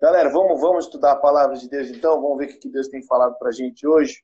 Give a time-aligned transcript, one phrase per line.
[0.00, 2.22] Galera, vamos, vamos estudar a palavra de Deus então?
[2.22, 4.22] Vamos ver o que Deus tem falado para a gente hoje?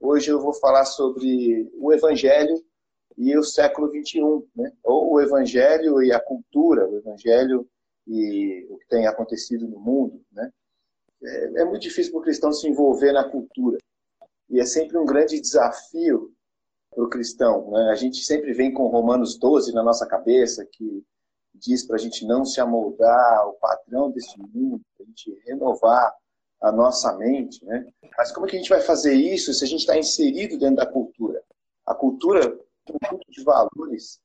[0.00, 2.60] Hoje eu vou falar sobre o Evangelho
[3.16, 4.20] e o século XXI,
[4.56, 4.72] né?
[4.82, 7.64] ou o Evangelho e a cultura, o Evangelho
[8.08, 10.20] e o que tem acontecido no mundo.
[10.32, 10.50] Né?
[11.22, 13.78] É, é muito difícil para o cristão se envolver na cultura.
[14.50, 16.32] E é sempre um grande desafio
[16.90, 17.70] para o cristão.
[17.70, 17.90] Né?
[17.92, 21.04] A gente sempre vem com Romanos 12 na nossa cabeça, que
[21.58, 26.14] diz para a gente não se amoldar ao padrão desse mundo, a gente renovar
[26.60, 27.86] a nossa mente, né?
[28.16, 30.76] Mas como é que a gente vai fazer isso se a gente está inserido dentro
[30.76, 31.42] da cultura?
[31.86, 34.20] A cultura é um conjunto de valores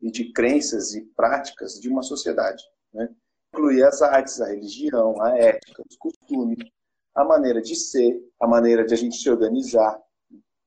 [0.00, 3.08] e de crenças e práticas de uma sociedade, né?
[3.52, 6.58] Inclui as artes, a religião, a ética, os costumes,
[7.14, 9.98] a maneira de ser, a maneira de a gente se organizar,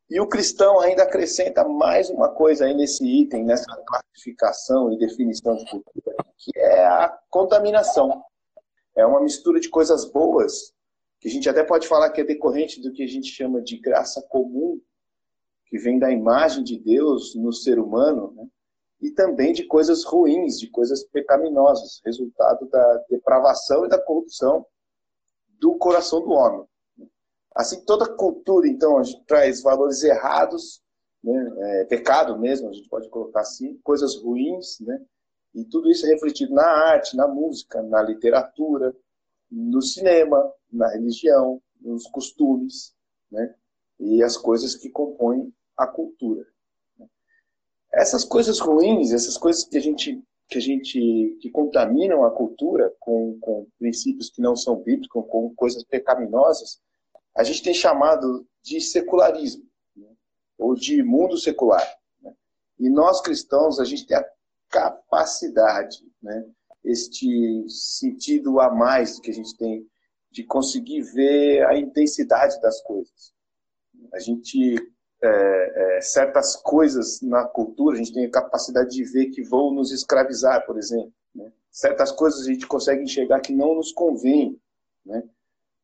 [0.09, 5.55] e o cristão ainda acrescenta mais uma coisa aí nesse item, nessa classificação e definição
[5.55, 8.23] de cultura, que é a contaminação.
[8.95, 10.73] É uma mistura de coisas boas,
[11.19, 13.77] que a gente até pode falar que é decorrente do que a gente chama de
[13.77, 14.79] graça comum,
[15.65, 18.47] que vem da imagem de Deus no ser humano, né?
[19.01, 24.65] e também de coisas ruins, de coisas pecaminosas, resultado da depravação e da corrupção
[25.59, 26.65] do coração do homem.
[27.57, 30.79] Assim, toda cultura, então, traz valores errados,
[31.23, 31.55] né?
[31.57, 35.03] é, pecado mesmo, a gente pode colocar assim, coisas ruins, né?
[35.55, 38.95] E tudo isso é refletido na arte, na música, na literatura,
[39.49, 42.93] no cinema, na religião, nos costumes,
[43.31, 43.55] né?
[43.99, 46.45] E as coisas que compõem a cultura.
[47.91, 52.93] Essas coisas ruins, essas coisas que a gente que a gente que contaminam a cultura
[52.99, 56.79] com, com princípios que não são bíblicos, com coisas pecaminosas,
[57.37, 59.63] a gente tem chamado de secularismo,
[59.95, 60.09] né?
[60.57, 61.87] ou de mundo secular.
[62.21, 62.33] Né?
[62.79, 64.25] E nós cristãos, a gente tem a
[64.69, 66.45] capacidade, né?
[66.83, 69.87] este sentido a mais que a gente tem
[70.31, 73.33] de conseguir ver a intensidade das coisas.
[74.11, 74.75] A gente,
[75.21, 79.71] é, é, certas coisas na cultura, a gente tem a capacidade de ver que vão
[79.71, 81.13] nos escravizar, por exemplo.
[81.35, 81.51] Né?
[81.69, 84.59] Certas coisas a gente consegue enxergar que não nos convém.
[85.05, 85.23] Né?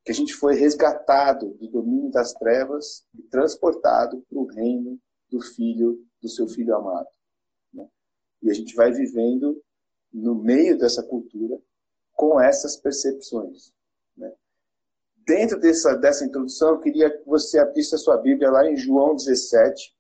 [0.04, 5.00] Que a gente foi resgatado do domínio das trevas e transportado para o reino
[5.30, 7.08] do filho, do seu filho amado.
[7.74, 7.88] Né?
[8.42, 9.62] E a gente vai vivendo
[10.12, 11.60] no meio dessa cultura
[12.14, 13.72] com essas percepções.
[14.16, 14.32] Né?
[15.26, 19.16] Dentro dessa, dessa introdução, eu queria que você abrisse a sua Bíblia lá em João
[19.16, 19.96] 17,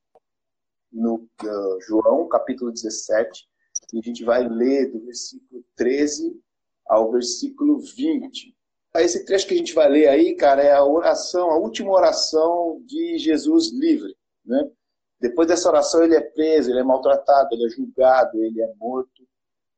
[0.91, 3.47] no uh, João, capítulo 17,
[3.94, 6.40] e a gente vai ler do versículo 13
[6.85, 8.53] ao versículo 20.
[8.95, 12.79] Esse trecho que a gente vai ler aí, cara, é a oração, a última oração
[12.85, 14.15] de Jesus livre,
[14.45, 14.69] né?
[15.19, 19.23] Depois dessa oração ele é preso, ele é maltratado, ele é julgado, ele é morto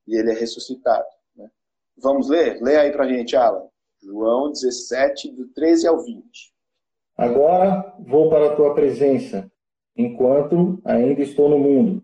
[0.06, 1.06] e ele é ressuscitado.
[1.36, 1.50] Né?
[1.98, 2.62] Vamos ler?
[2.62, 3.70] Lê aí pra gente, Alan.
[4.04, 6.54] João 17, do 13 ao 20.
[7.16, 9.50] Agora vou para a tua presença,
[9.96, 12.04] enquanto ainda estou no mundo.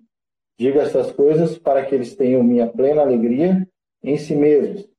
[0.57, 3.67] Diga estas coisas para que eles tenham minha plena alegria
[4.01, 4.91] em si mesmos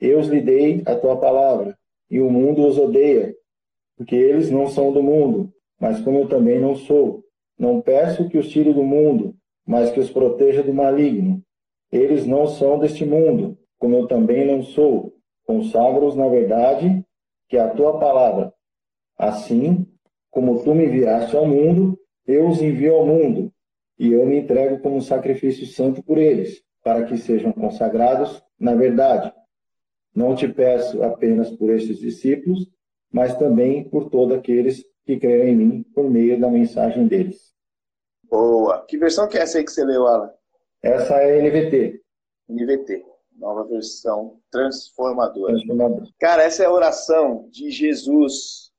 [0.00, 1.76] eu lhe dei a tua palavra,
[2.10, 3.34] e o mundo os odeia,
[3.96, 7.22] porque eles não são do mundo, mas como eu também não sou.
[7.58, 9.34] Não peço que os tire do mundo,
[9.66, 11.42] mas que os proteja do maligno.
[11.92, 15.14] Eles não são deste mundo, como eu também não sou.
[15.46, 17.04] Consagro-os na verdade,
[17.48, 18.52] que é a tua palavra.
[19.16, 19.86] Assim,
[20.30, 23.52] como tu me enviaste ao mundo, eu os envio ao mundo,
[23.98, 29.32] e eu me entrego como sacrifício santo por eles, para que sejam consagrados na verdade.
[30.14, 32.70] Não te peço apenas por estes discípulos,
[33.12, 37.52] mas também por todos aqueles que creram em mim por meio da mensagem deles.
[38.24, 38.84] Boa!
[38.86, 40.30] Que versão que é essa aí que você leu, Alan?
[40.82, 42.02] Essa é a NVT.
[42.48, 43.04] NVT,
[43.36, 45.54] nova versão transformadora.
[45.54, 46.06] transformadora.
[46.18, 48.72] Cara, essa é a oração de Jesus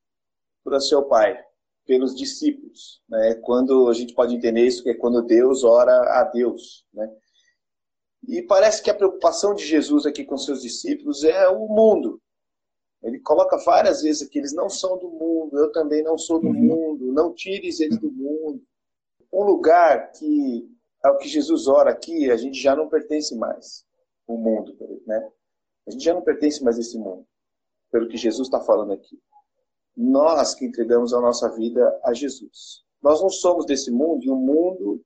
[0.64, 1.38] para seu Pai,
[1.86, 3.02] pelos discípulos.
[3.08, 3.34] Né?
[3.42, 6.84] Quando a gente pode entender isso, que é quando Deus ora a Deus.
[6.92, 7.08] Né?
[8.26, 12.20] E parece que a preocupação de Jesus aqui com seus discípulos é o mundo.
[13.02, 16.48] Ele coloca várias vezes que eles não são do mundo, eu também não sou do
[16.48, 16.54] uhum.
[16.54, 18.62] mundo, não tires eles do mundo.
[19.32, 20.68] Um lugar que,
[21.02, 23.84] ao que Jesus ora aqui, a gente já não pertence mais.
[24.26, 24.76] O mundo,
[25.06, 25.30] né?
[25.86, 27.24] A gente já não pertence mais a esse mundo,
[27.92, 29.16] pelo que Jesus está falando aqui.
[29.96, 32.82] Nós que entregamos a nossa vida a Jesus.
[33.00, 35.00] Nós não somos desse mundo e o mundo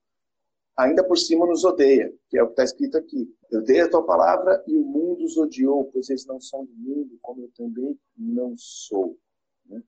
[0.82, 3.32] ainda por cima nos odeia, que é o que está escrito aqui.
[3.50, 6.72] Eu dei a tua palavra e o mundo os odiou, pois eles não são do
[6.72, 9.18] mundo, como eu também não sou.
[9.66, 9.82] Né?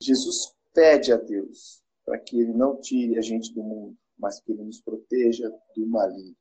[0.00, 4.52] Jesus pede a Deus para que ele não tire a gente do mundo, mas que
[4.52, 6.36] ele nos proteja do maligno.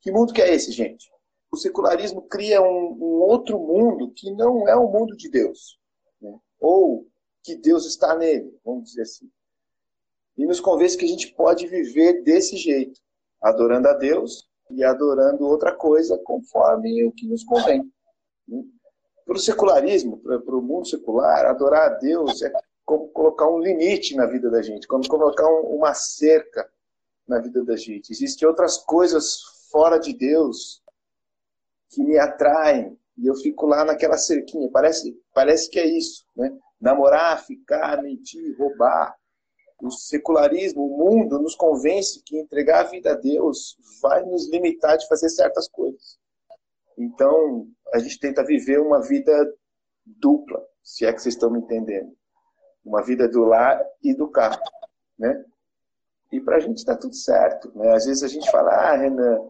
[0.00, 1.12] Que mundo que é esse, gente?
[1.52, 5.78] o secularismo cria um, um, outro mundo que não é o mundo de Deus,
[6.18, 6.34] né?
[6.58, 7.06] ou
[7.42, 9.30] que Deus está nele, vamos dizer assim.
[10.36, 13.00] E nos convence que a gente pode viver desse jeito,
[13.40, 17.90] adorando a Deus e adorando outra coisa conforme o que nos convém.
[18.48, 18.62] Né?
[19.24, 22.52] Para o secularismo, para o mundo secular, adorar a Deus é
[22.84, 26.68] como colocar um limite na vida da gente, como colocar um, uma cerca
[27.26, 28.10] na vida da gente.
[28.10, 29.40] Existem outras coisas
[29.70, 30.82] fora de Deus
[31.90, 34.68] que me atraem e eu fico lá naquela cerquinha.
[34.70, 36.52] Parece, parece que é isso, né?
[36.80, 39.14] Namorar, ficar, mentir, roubar.
[39.82, 44.96] O secularismo, o mundo nos convence que entregar a vida a Deus vai nos limitar
[44.96, 46.20] de fazer certas coisas.
[46.96, 49.32] Então, a gente tenta viver uma vida
[50.06, 52.16] dupla, se é que vocês estão me entendendo.
[52.84, 54.62] Uma vida do lar e do carro,
[55.18, 55.44] né?
[56.30, 57.92] E para a gente está tudo certo, né?
[57.92, 59.40] Às vezes a gente fala, ah, Renan,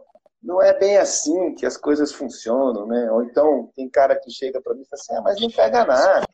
[0.43, 3.13] não é bem assim que as coisas funcionam, né?
[3.13, 5.85] Ou então tem cara que chega para mim e fala assim, ah, mas não pega
[5.85, 6.27] nada.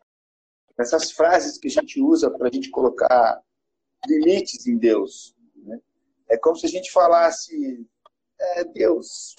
[0.78, 3.42] Essas frases que a gente usa para a gente colocar
[4.06, 5.34] limites em Deus.
[5.56, 5.80] Né?
[6.28, 7.86] É como se a gente falasse,
[8.38, 9.34] é, Deus,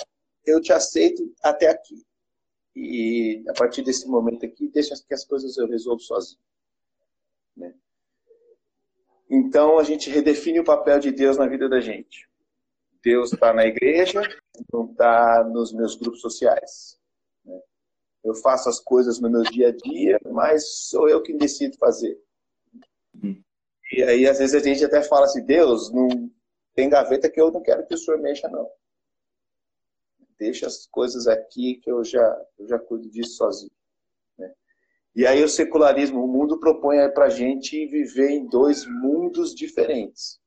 [0.46, 2.06] eu te aceito até aqui.
[2.76, 6.42] E a partir desse momento aqui, deixa que as coisas eu resolvo sozinho.
[7.56, 7.74] Né?
[9.30, 12.30] Então a gente redefine o papel de Deus na vida da gente.
[13.04, 14.22] Deus está na igreja,
[14.72, 17.00] não está nos meus grupos sociais.
[17.46, 17.60] Né?
[18.24, 22.20] Eu faço as coisas no meu dia a dia, mas sou eu que decido fazer.
[23.22, 23.42] Uhum.
[23.92, 26.08] E aí, às vezes, a gente até fala assim: Deus, não
[26.76, 28.70] tem gaveta que eu não quero que o senhor mexa, não.
[30.38, 33.72] Deixa as coisas aqui que eu já, eu já cuido disso sozinho.
[34.38, 34.54] Né?
[35.16, 40.40] E aí, o secularismo, o mundo propõe para a gente viver em dois mundos diferentes: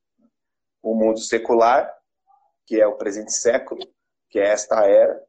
[0.82, 1.92] o mundo secular
[2.66, 3.82] que é o presente século,
[4.30, 5.22] que é esta era,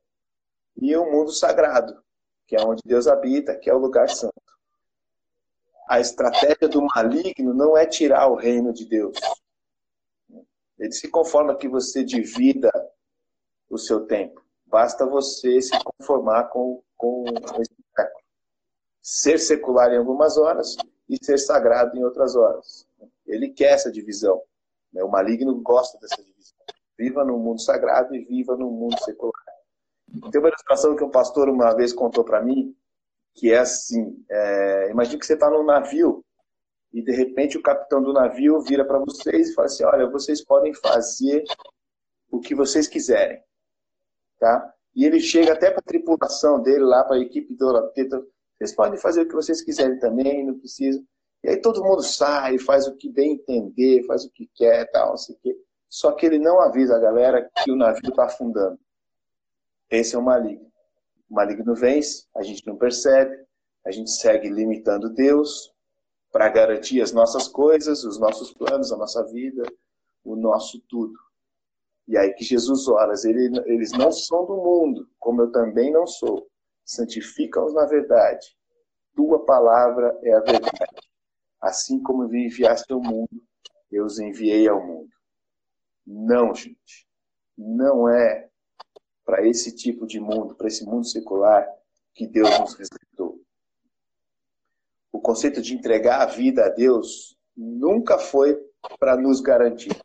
[0.77, 2.01] e o mundo sagrado,
[2.47, 4.33] que é onde Deus habita, que é o lugar santo.
[5.93, 9.15] A estratégia do maligno não é tirar o reino de Deus.
[10.79, 12.71] Ele se conforma que você divida
[13.69, 14.43] o seu tempo.
[14.65, 17.25] Basta você se conformar com, com
[17.59, 18.23] esse século.
[19.03, 20.75] Ser secular em algumas horas
[21.07, 22.87] e ser sagrado em outras horas.
[23.27, 24.41] Ele quer essa divisão.
[24.95, 26.57] O maligno gosta dessa divisão.
[26.97, 29.45] Viva no mundo sagrado e viva no mundo secular.
[30.31, 32.75] Tem uma ilustração que um pastor uma vez contou para mim,
[33.33, 36.23] que é assim: é, imagine que você está num navio
[36.91, 40.43] e de repente o capitão do navio vira para vocês e fala assim: olha, vocês
[40.43, 41.43] podem fazer
[42.31, 43.41] o que vocês quiserem,
[44.39, 44.73] tá?
[44.95, 47.65] E ele chega até para a tripulação dele lá, para a equipe do
[48.63, 51.03] vocês podem fazer o que vocês quiserem também, não precisa.
[51.43, 55.09] E aí todo mundo sai, faz o que bem entender, faz o que quer, tal,
[55.09, 55.57] não sei o quê.
[55.89, 58.79] Só que ele não avisa a galera que o navio está afundando.
[59.89, 60.71] Esse é o maligno.
[61.33, 63.35] O maligno vence, a gente não percebe,
[63.83, 65.73] a gente segue limitando Deus
[66.31, 69.63] para garantir as nossas coisas, os nossos planos, a nossa vida,
[70.23, 71.17] o nosso tudo.
[72.07, 76.05] E aí que Jesus ora, ele, eles não são do mundo, como eu também não
[76.05, 76.47] sou.
[76.85, 78.55] Santifica-os na verdade.
[79.15, 81.01] Tua palavra é a verdade.
[81.59, 83.43] Assim como me enviaste ao mundo,
[83.91, 85.09] eu os enviei ao mundo.
[86.05, 87.07] Não, gente.
[87.57, 88.51] Não é
[89.25, 91.67] para esse tipo de mundo, para esse mundo secular,
[92.13, 93.39] que Deus nos resgatou.
[95.11, 98.59] O conceito de entregar a vida a Deus nunca foi
[98.99, 99.95] para nos garantir,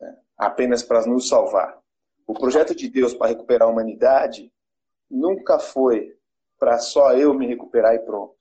[0.00, 0.18] né?
[0.36, 1.78] apenas para nos salvar.
[2.26, 4.52] O projeto de Deus para recuperar a humanidade
[5.10, 6.16] nunca foi
[6.58, 8.34] para só eu me recuperar e pronto.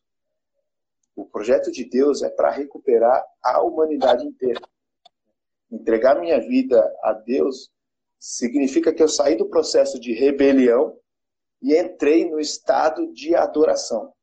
[1.15, 4.61] O projeto de Deus é para recuperar a humanidade inteira.
[5.69, 7.72] Entregar minha vida a Deus
[8.23, 10.97] significa que eu saí do processo de rebelião
[11.61, 14.13] e entrei no estado de adoração.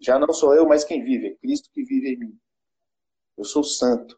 [0.00, 2.38] Já não sou eu mais quem vive, é Cristo que vive em mim.
[3.36, 4.16] Eu sou santo,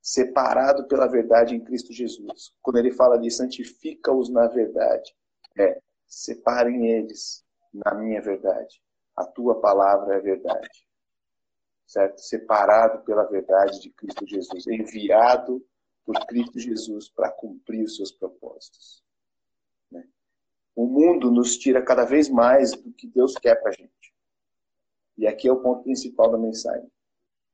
[0.00, 2.52] separado pela verdade em Cristo Jesus.
[2.60, 5.14] Quando ele fala de santifica-os na verdade,
[5.56, 8.82] é separem eles na minha verdade.
[9.14, 10.84] A tua palavra é verdade.
[11.86, 12.18] Certo?
[12.18, 15.64] Separado pela verdade de Cristo Jesus, enviado
[16.04, 19.02] por Cristo Jesus para cumprir os seus propósitos.
[19.90, 20.06] Né?
[20.74, 24.14] O mundo nos tira cada vez mais do que Deus quer para a gente.
[25.16, 26.90] E aqui é o ponto principal da mensagem.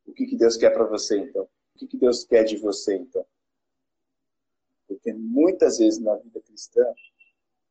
[0.06, 1.42] O que, que Deus quer para você, então?
[1.74, 3.24] O que, que Deus quer de você, então?
[4.86, 6.82] Porque muitas vezes na vida cristã,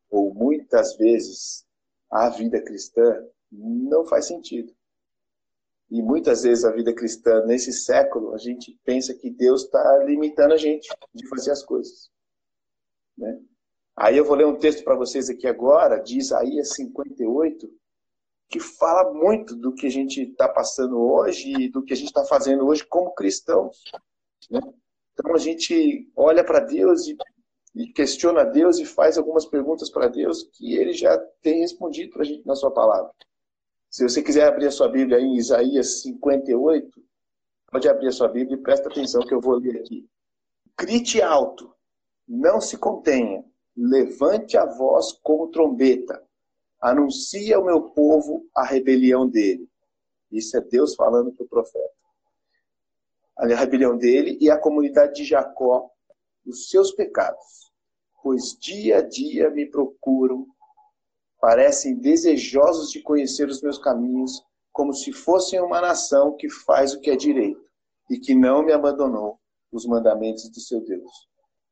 [0.09, 1.65] ou muitas vezes
[2.09, 4.76] a vida cristã não faz sentido.
[5.89, 10.53] E muitas vezes a vida cristã, nesse século, a gente pensa que Deus está limitando
[10.53, 12.09] a gente de fazer as coisas.
[13.17, 13.39] Né?
[13.95, 17.67] Aí eu vou ler um texto para vocês aqui agora, de Isaías 58,
[18.49, 22.07] que fala muito do que a gente está passando hoje e do que a gente
[22.07, 23.81] está fazendo hoje como cristãos.
[24.51, 24.59] Né?
[25.13, 27.17] Então a gente olha para Deus e,
[27.75, 32.21] e, questiona Deus e faz algumas perguntas para Deus que ele já tem respondido para
[32.21, 33.11] a gente na sua palavra.
[33.97, 37.03] Se você quiser abrir a sua Bíblia em Isaías 58,
[37.71, 40.07] pode abrir a sua Bíblia e presta atenção que eu vou ler aqui.
[40.77, 41.73] Grite alto,
[42.27, 43.43] não se contenha,
[43.75, 46.23] levante a voz como trombeta,
[46.79, 49.67] anuncie ao meu povo a rebelião dele.
[50.31, 51.89] Isso é Deus falando para o profeta
[53.35, 55.89] a rebelião dele e a comunidade de Jacó
[56.45, 57.73] os seus pecados,
[58.21, 60.47] pois dia a dia me procuram,
[61.39, 66.99] parecem desejosos de conhecer os meus caminhos, como se fossem uma nação que faz o
[66.99, 67.65] que é direito
[68.09, 69.39] e que não me abandonou
[69.71, 71.11] os mandamentos do seu Deus.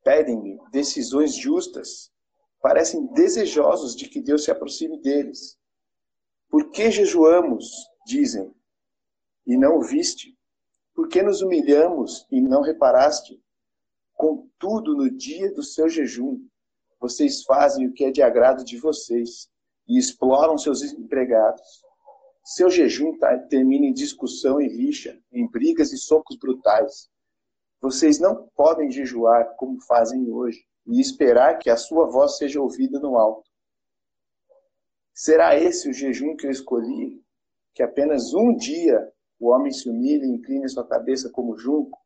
[0.04, 2.10] Pedem-me decisões justas,
[2.60, 5.56] parecem desejosos de que Deus se aproxime deles.
[6.48, 7.70] Por que jejuamos,
[8.06, 8.52] dizem,
[9.46, 10.36] e não o viste?
[10.94, 13.42] Por que nos humilhamos e não reparaste?
[14.14, 16.40] Contudo, no dia do seu jejum,
[16.98, 19.48] vocês fazem o que é de agrado de vocês
[19.86, 21.84] e exploram seus empregados.
[22.44, 27.08] Seu jejum tá, termina em discussão e rixa, em brigas e socos brutais.
[27.80, 33.00] Vocês não podem jejuar como fazem hoje e esperar que a sua voz seja ouvida
[33.00, 33.48] no alto.
[35.12, 37.20] Será esse o jejum que eu escolhi?
[37.74, 41.98] Que apenas um dia o homem se humilhe e incline sua cabeça como junco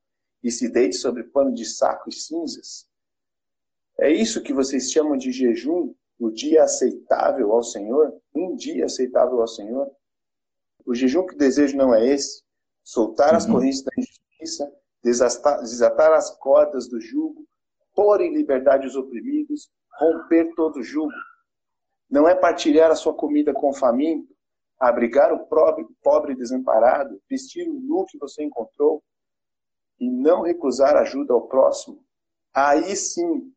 [0.43, 2.89] e se deite sobre pano de saco e cinzas?
[3.99, 8.15] É isso que vocês chamam de jejum, o dia aceitável ao Senhor?
[8.35, 9.91] Um dia aceitável ao Senhor?
[10.85, 12.43] O jejum que desejo não é esse:
[12.85, 13.55] soltar as uhum.
[13.55, 14.71] correntes da injustiça,
[15.03, 17.47] desatar, desatar as cordas do jugo,
[17.95, 21.11] pôr em liberdade os oprimidos, romper todo jugo.
[22.09, 24.35] Não é partilhar a sua comida com o faminto,
[24.79, 29.03] abrigar o pobre, pobre desamparado, vestir o nu que você encontrou
[29.99, 32.03] e não recusar ajuda ao próximo,
[32.53, 33.53] aí sim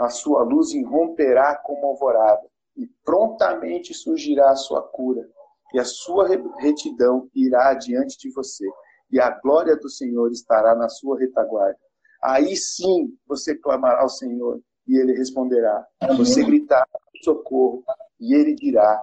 [0.00, 5.28] a sua luz irromperá como alvorada e prontamente surgirá a sua cura
[5.74, 6.26] e a sua
[6.58, 8.66] retidão irá adiante de você
[9.10, 11.78] e a glória do Senhor estará na sua retaguarda.
[12.22, 15.86] Aí sim você clamará ao Senhor e ele responderá.
[16.16, 16.86] Você gritará
[17.22, 17.84] socorro
[18.18, 19.02] e ele dirá: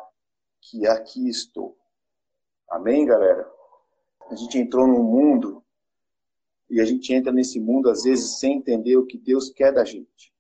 [0.62, 1.78] que aqui estou.
[2.70, 3.48] Amém, galera?
[4.32, 5.64] A gente entrou num mundo
[6.70, 9.86] e a gente entra nesse mundo às vezes sem entender o que Deus quer da
[9.86, 10.34] gente.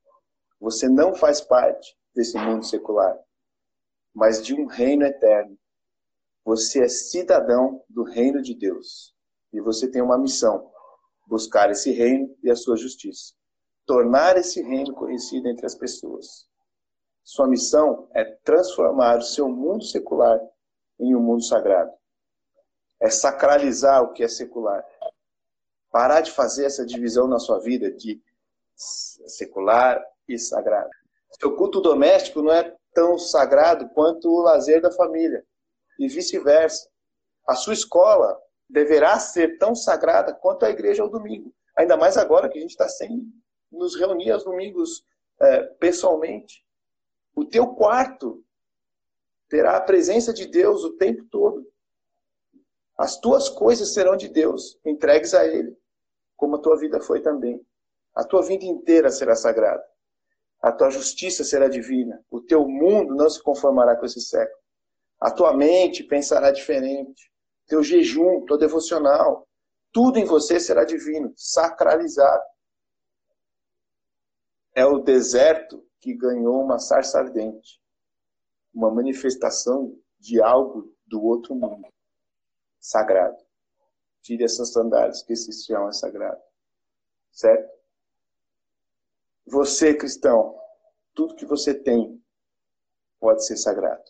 [0.59, 3.17] Você não faz parte desse mundo secular,
[4.13, 5.57] mas de um reino eterno.
[6.43, 9.13] Você é cidadão do reino de Deus
[9.53, 10.71] e você tem uma missão:
[11.27, 13.33] buscar esse reino e a sua justiça,
[13.85, 16.47] tornar esse reino conhecido entre as pessoas.
[17.23, 20.39] Sua missão é transformar o seu mundo secular
[20.99, 21.91] em um mundo sagrado.
[22.99, 24.83] É sacralizar o que é secular.
[25.91, 28.21] Parar de fazer essa divisão na sua vida de
[28.75, 30.89] secular e sagrado.
[31.39, 35.46] Seu culto doméstico não é tão sagrado quanto o lazer da família,
[36.00, 36.89] e vice-versa.
[37.48, 41.53] A sua escola deverá ser tão sagrada quanto a igreja ao domingo.
[41.75, 43.24] Ainda mais agora que a gente está sem
[43.72, 45.05] nos reunir aos domingos
[45.39, 46.65] é, pessoalmente.
[47.36, 48.43] O teu quarto
[49.48, 51.65] terá a presença de Deus o tempo todo.
[52.98, 55.77] As tuas coisas serão de Deus, entregues a Ele,
[56.36, 57.63] como a tua vida foi também.
[58.15, 59.84] A tua vida inteira será sagrada.
[60.61, 62.23] A tua justiça será divina.
[62.29, 64.57] O teu mundo não se conformará com esse século.
[65.19, 67.31] A tua mente pensará diferente.
[67.67, 69.47] Teu jejum, tua devocional,
[69.91, 72.43] tudo em você será divino, sacralizado.
[74.73, 77.81] É o deserto que ganhou uma sarça ardente,
[78.73, 81.87] uma manifestação de algo do outro mundo,
[82.79, 83.37] sagrado.
[84.21, 86.41] Tire essas sandálias, que esse chão é sagrado.
[87.31, 87.76] Certo?
[89.47, 90.55] Você, cristão,
[91.13, 92.21] tudo que você tem
[93.19, 94.03] pode ser sagrado.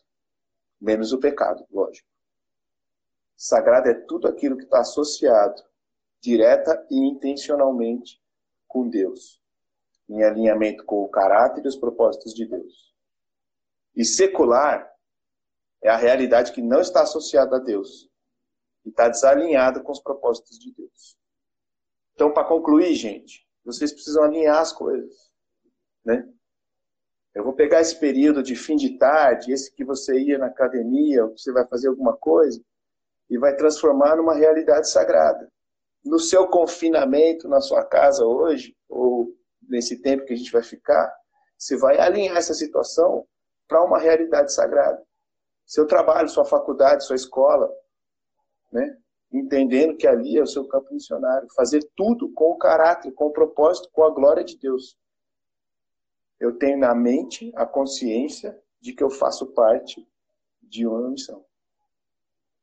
[0.79, 2.08] Menos o pecado, lógico.
[3.36, 5.63] Sagrado é tudo aquilo que está associado,
[6.20, 8.22] direta e intencionalmente,
[8.67, 9.41] com Deus
[10.10, 12.96] em alinhamento com o caráter e os propósitos de Deus.
[13.96, 14.89] E secular
[15.82, 18.10] é a realidade que não está associada a Deus
[18.86, 21.17] e está desalinhada com os propósitos de Deus.
[22.13, 25.27] Então, para concluir, gente, vocês precisam alinhar as coisas,
[26.08, 26.26] né?
[27.36, 31.26] Eu vou pegar esse período de fim de tarde, esse que você ia na academia,
[31.26, 32.60] você vai fazer alguma coisa,
[33.30, 35.52] e vai transformar numa realidade sagrada.
[36.04, 41.14] No seu confinamento na sua casa hoje, ou nesse tempo que a gente vai ficar,
[41.60, 43.28] Você vai alinhar essa situação
[43.68, 45.04] para uma realidade sagrada.
[45.66, 47.68] Seu trabalho, sua faculdade, sua escola,
[48.72, 48.96] né?
[49.34, 51.48] entendendo que ali é o seu campo missionário.
[51.56, 54.96] Fazer tudo com o caráter, com o propósito, com a glória de Deus.
[56.39, 60.08] Eu tenho na mente a consciência de que eu faço parte
[60.62, 61.44] de uma missão.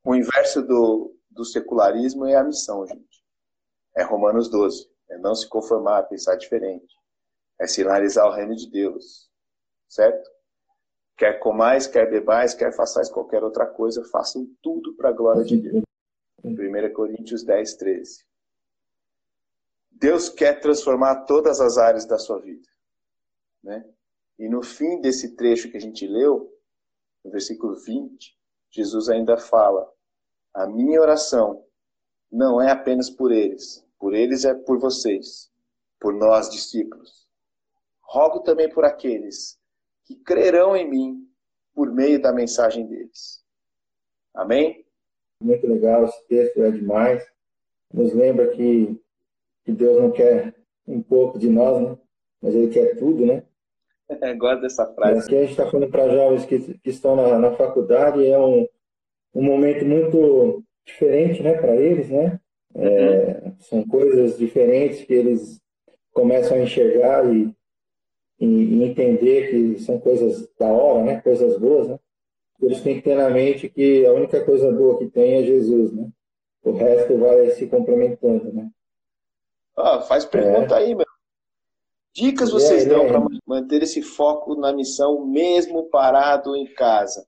[0.04, 3.24] O inverso do, do secularismo é a missão, gente.
[3.96, 4.88] É Romanos 12.
[5.10, 6.94] É não se conformar, pensar diferente.
[7.58, 9.30] É sinalizar o reino de Deus.
[9.88, 10.30] Certo?
[11.16, 15.56] Quer comais, quer bebais, quer façais qualquer outra coisa, façam tudo para a glória de
[15.56, 15.84] Deus.
[16.44, 18.24] 1 Coríntios 10, 13.
[19.90, 22.68] Deus quer transformar todas as áreas da sua vida.
[23.64, 23.82] Né?
[24.38, 26.52] E no fim desse trecho que a gente leu,
[27.24, 28.36] no versículo 20,
[28.70, 29.90] Jesus ainda fala:
[30.52, 31.64] A minha oração
[32.30, 35.50] não é apenas por eles, por eles é por vocês,
[35.98, 37.26] por nós discípulos.
[38.02, 39.58] Rogo também por aqueles
[40.04, 41.28] que crerão em mim
[41.74, 43.42] por meio da mensagem deles.
[44.34, 44.84] Amém?
[45.40, 47.24] Muito legal, esse texto é demais.
[47.92, 49.00] Nos lembra que,
[49.64, 50.54] que Deus não quer
[50.86, 51.98] um pouco de nós, né?
[52.42, 53.46] mas Ele quer tudo, né?
[54.38, 55.26] Gosto dessa frase.
[55.26, 58.66] Aqui a gente está falando para jovens que, que estão na, na faculdade, é um,
[59.34, 62.38] um momento muito diferente né, para eles, né?
[62.74, 63.54] É, uhum.
[63.60, 65.60] São coisas diferentes que eles
[66.12, 67.54] começam a enxergar e,
[68.40, 71.20] e, e, entender que são coisas da hora, né?
[71.20, 71.98] Coisas boas, né?
[72.60, 75.92] Eles têm que ter na mente que a única coisa boa que tem é Jesus,
[75.92, 76.08] né?
[76.62, 78.70] O resto vai se complementando, né?
[79.76, 80.78] Ah, faz pergunta é.
[80.78, 81.03] aí, meu.
[82.14, 83.08] Dicas vocês é, dão é.
[83.08, 87.26] para manter esse foco na missão mesmo parado em casa?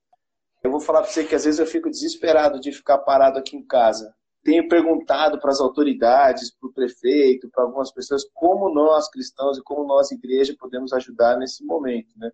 [0.63, 3.57] Eu vou falar para você que às vezes eu fico desesperado de ficar parado aqui
[3.57, 4.15] em casa.
[4.45, 9.63] Tenho perguntado para as autoridades, para o prefeito, para algumas pessoas, como nós cristãos e
[9.63, 12.31] como nós, igreja, podemos ajudar nesse momento, né?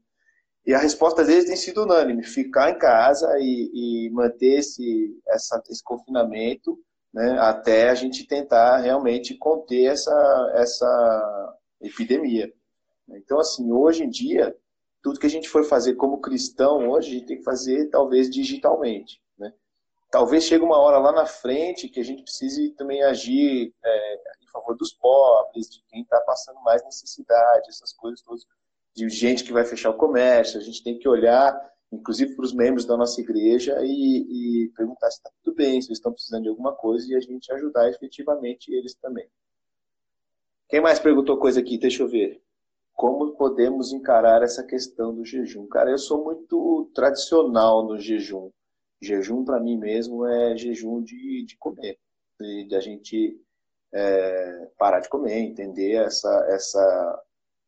[0.64, 3.70] E a resposta deles tem sido unânime: ficar em casa e,
[4.06, 6.78] e manter esse, essa, esse confinamento
[7.12, 12.52] né, até a gente tentar realmente conter essa, essa epidemia.
[13.08, 14.56] Então, assim, hoje em dia,
[15.02, 18.30] tudo que a gente for fazer como cristão hoje, a gente tem que fazer talvez
[18.30, 19.20] digitalmente.
[19.36, 19.52] Né?
[20.10, 24.46] Talvez chegue uma hora lá na frente que a gente precise também agir é, em
[24.52, 28.46] favor dos pobres, de quem está passando mais necessidade, essas coisas todas,
[28.94, 30.60] de gente que vai fechar o comércio.
[30.60, 31.58] A gente tem que olhar,
[31.90, 35.88] inclusive para os membros da nossa igreja, e, e perguntar se está tudo bem, se
[35.88, 39.28] eles estão precisando de alguma coisa, e a gente ajudar efetivamente eles também.
[40.72, 41.76] Quem mais perguntou coisa aqui?
[41.76, 42.42] Deixa eu ver.
[42.94, 45.66] Como podemos encarar essa questão do jejum?
[45.66, 48.50] Cara, eu sou muito tradicional no jejum.
[48.98, 51.98] Jejum, para mim mesmo, é jejum de, de comer.
[52.40, 53.38] De, de a gente
[53.92, 57.22] é, parar de comer, entender essa, essa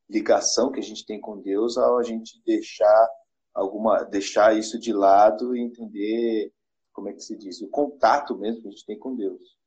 [0.09, 3.11] ligação que a gente tem com Deus ao a gente deixar
[3.53, 6.51] alguma deixar isso de lado e entender
[6.91, 9.63] como é que se diz o contato mesmo que a gente tem com Deus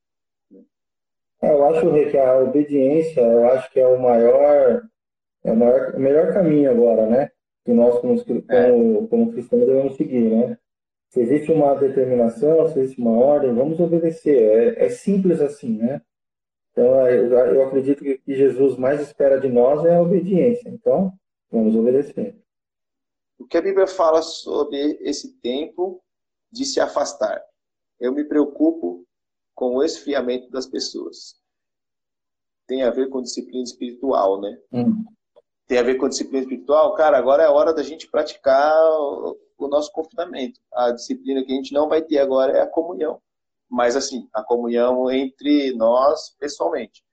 [1.41, 4.83] é, eu acho que a obediência, eu acho que é o maior,
[5.43, 7.31] é o, maior, o melhor caminho agora, né?
[7.63, 10.57] Que nós, como, como, como cristãos, devemos seguir, né?
[11.09, 14.77] Se existe uma determinação, se existe uma ordem, vamos obedecer.
[14.77, 16.01] É, é simples assim, né?
[16.71, 20.69] Então, eu, eu acredito que o que Jesus mais espera de nós é a obediência.
[20.69, 21.11] Então,
[21.49, 22.35] vamos obedecer.
[23.39, 26.03] O que a Bíblia fala sobre esse tempo
[26.51, 27.41] de se afastar?
[27.99, 29.06] Eu me preocupo
[29.57, 31.35] com o esfriamento das pessoas.
[32.67, 34.55] Tem a ver com disciplina espiritual, né?
[34.71, 35.03] Hum.
[35.65, 36.93] Tem a ver com disciplina espiritual.
[36.93, 38.71] Cara, agora é hora da gente praticar
[39.57, 40.59] o nosso confinamento.
[40.71, 43.19] A disciplina que a gente não vai ter agora é a comunhão.
[43.67, 47.03] Mas, assim, a comunhão entre nós pessoalmente.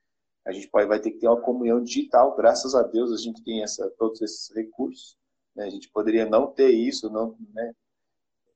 [0.46, 2.36] A gente pode, vai ter que ter uma comunhão digital.
[2.36, 5.16] Graças a Deus a gente tem essa, todos esses recursos.
[5.56, 5.64] Né?
[5.64, 7.72] A gente poderia não ter isso, não, né?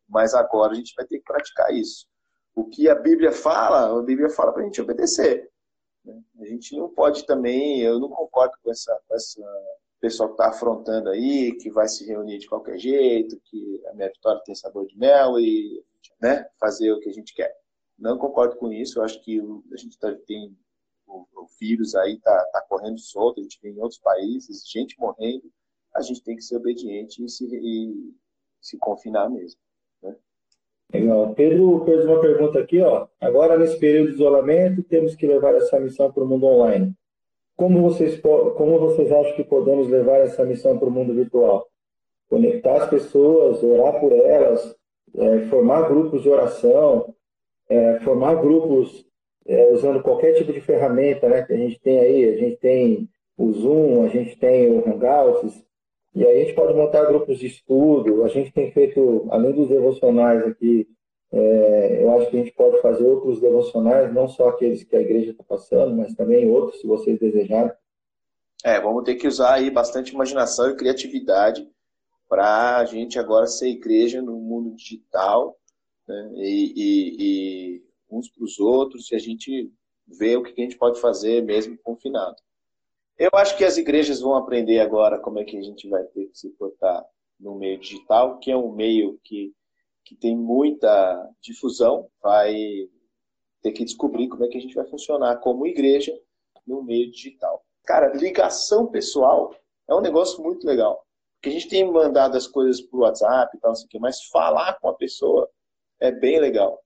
[0.07, 2.07] mas agora a gente vai ter que praticar isso
[2.55, 5.51] o que a Bíblia fala, a Bíblia fala para a gente obedecer.
[6.05, 6.21] Né?
[6.41, 9.43] A gente não pode também, eu não concordo com essa, com essa
[10.01, 14.09] pessoal que está afrontando aí, que vai se reunir de qualquer jeito, que a minha
[14.09, 15.85] vitória tem sabor de mel e
[16.21, 17.55] né, fazer o que a gente quer.
[17.99, 19.41] Não concordo com isso, eu acho que
[19.73, 20.57] a gente tá, tem
[21.07, 24.99] o, o, vírus aí está tá correndo solto, a gente vê em outros países, gente
[24.99, 25.51] morrendo,
[25.95, 28.15] a gente tem que ser obediente e se, e
[28.61, 29.61] se confinar mesmo.
[30.93, 31.35] Legal.
[31.35, 33.07] Pedro fez uma pergunta aqui, ó.
[33.21, 36.95] Agora, nesse período de isolamento, temos que levar essa missão para o mundo online.
[37.57, 41.67] Como vocês, como vocês acham que podemos levar essa missão para o mundo virtual?
[42.31, 44.77] Conectar as pessoas, orar por elas,
[45.17, 47.15] é, formar grupos de oração,
[47.69, 49.05] é, formar grupos
[49.47, 52.29] é, usando qualquer tipo de ferramenta né, que a gente tem aí.
[52.31, 55.63] A gente tem o Zoom, a gente tem o Hangouts,
[56.15, 58.25] E aí a gente pode montar grupos de estudo.
[58.25, 60.89] A gente tem feito, além dos devocionais aqui,
[61.31, 65.01] é, eu acho que a gente pode fazer outros devocionais, não só aqueles que a
[65.01, 67.73] igreja está passando, mas também outros, se vocês desejarem.
[68.65, 71.69] É, vamos ter que usar aí bastante imaginação e criatividade
[72.29, 75.57] para a gente agora ser igreja no mundo digital
[76.07, 76.33] né?
[76.37, 79.73] e, e, e, uns para os outros e a gente
[80.07, 82.37] ver o que a gente pode fazer mesmo confinado.
[83.19, 86.27] Eu acho que as igrejas vão aprender agora como é que a gente vai ter
[86.27, 87.05] que se portar
[87.39, 89.53] no meio digital, que é um meio que,
[90.05, 92.55] que tem muita difusão, vai
[93.61, 96.17] ter que descobrir como é que a gente vai funcionar como igreja
[96.65, 97.65] no meio digital.
[97.85, 99.53] Cara, ligação pessoal
[99.89, 101.05] é um negócio muito legal.
[101.37, 104.89] Porque a gente tem mandado as coisas por WhatsApp e tal, assim, mas falar com
[104.89, 105.49] a pessoa
[106.01, 106.81] é bem legal.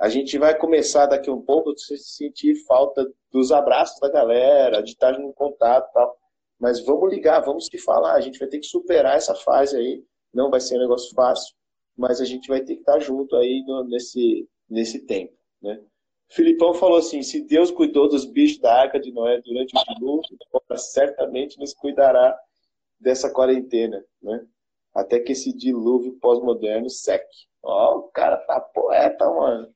[0.00, 4.92] A gente vai começar daqui um pouco a sentir falta dos abraços da galera, de
[4.92, 6.18] estar em contato e tal.
[6.58, 8.14] Mas vamos ligar, vamos se falar.
[8.14, 10.02] A gente vai ter que superar essa fase aí.
[10.32, 11.54] Não vai ser um negócio fácil,
[11.94, 15.34] mas a gente vai ter que estar junto aí no, nesse, nesse tempo.
[15.60, 15.78] Né?
[16.30, 20.38] Filipão falou assim: se Deus cuidou dos bichos da arca de Noé durante o dilúvio,
[20.76, 22.38] certamente nos cuidará
[22.98, 24.46] dessa quarentena, né?
[24.94, 27.48] Até que esse dilúvio pós-moderno seque.
[27.62, 29.72] Ó, o cara tá poeta, mano.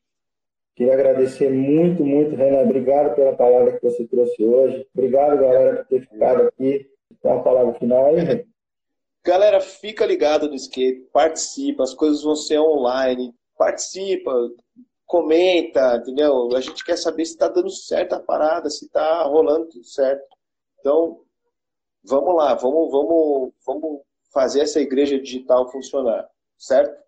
[0.75, 2.63] Queria agradecer muito, muito, Renan.
[2.63, 4.87] Obrigado pela palavra que você trouxe hoje.
[4.93, 6.91] Obrigado, galera, por ter ficado aqui.
[7.23, 8.45] Dá uma palavra final aí,
[9.25, 13.35] Galera, fica ligado no skate, participa, as coisas vão ser online.
[13.57, 14.31] Participa,
[15.07, 16.55] comenta, entendeu?
[16.55, 20.27] A gente quer saber se está dando certo a parada, se está rolando tudo certo.
[20.81, 21.21] Então,
[22.03, 24.01] vamos lá, vamos, vamos, vamos
[24.33, 27.03] fazer essa igreja digital funcionar, certo?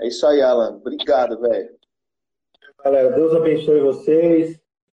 [0.00, 0.76] É isso aí, Alan.
[0.76, 1.81] Obrigado, velho.
[2.84, 4.61] Galera, Deus abençoe vocês.